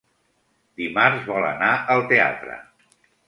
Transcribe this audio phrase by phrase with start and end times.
[0.81, 2.57] Dimarts vol anar al teatre.